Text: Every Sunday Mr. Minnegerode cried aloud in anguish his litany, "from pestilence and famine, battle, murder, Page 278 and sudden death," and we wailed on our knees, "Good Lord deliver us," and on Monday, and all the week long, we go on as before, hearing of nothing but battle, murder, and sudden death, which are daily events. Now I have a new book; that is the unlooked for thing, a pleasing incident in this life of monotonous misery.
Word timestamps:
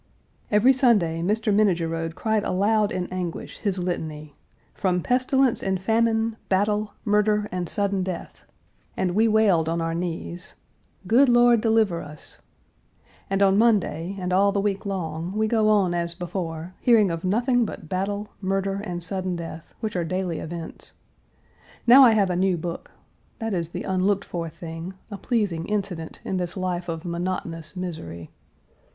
Every 0.49 0.73
Sunday 0.73 1.21
Mr. 1.21 1.53
Minnegerode 1.53 2.15
cried 2.15 2.41
aloud 2.43 2.91
in 2.91 3.05
anguish 3.13 3.59
his 3.59 3.77
litany, 3.77 4.33
"from 4.73 5.03
pestilence 5.03 5.61
and 5.61 5.79
famine, 5.79 6.37
battle, 6.49 6.95
murder, 7.05 7.41
Page 7.41 7.49
278 7.51 7.57
and 7.59 7.69
sudden 7.69 8.03
death," 8.03 8.43
and 8.97 9.11
we 9.13 9.27
wailed 9.27 9.69
on 9.69 9.79
our 9.79 9.93
knees, 9.93 10.55
"Good 11.05 11.29
Lord 11.29 11.61
deliver 11.61 12.01
us," 12.01 12.39
and 13.29 13.43
on 13.43 13.59
Monday, 13.59 14.17
and 14.19 14.33
all 14.33 14.51
the 14.51 14.59
week 14.59 14.87
long, 14.87 15.33
we 15.33 15.47
go 15.47 15.69
on 15.69 15.93
as 15.93 16.15
before, 16.15 16.73
hearing 16.81 17.11
of 17.11 17.23
nothing 17.23 17.63
but 17.63 17.87
battle, 17.87 18.29
murder, 18.41 18.77
and 18.83 19.03
sudden 19.03 19.35
death, 19.35 19.71
which 19.81 19.95
are 19.95 20.03
daily 20.03 20.39
events. 20.39 20.93
Now 21.85 22.01
I 22.03 22.13
have 22.13 22.31
a 22.31 22.35
new 22.35 22.57
book; 22.57 22.89
that 23.37 23.53
is 23.53 23.69
the 23.69 23.83
unlooked 23.83 24.25
for 24.25 24.49
thing, 24.49 24.95
a 25.11 25.17
pleasing 25.19 25.67
incident 25.67 26.19
in 26.25 26.37
this 26.37 26.57
life 26.57 26.89
of 26.89 27.05
monotonous 27.05 27.75
misery. 27.75 28.31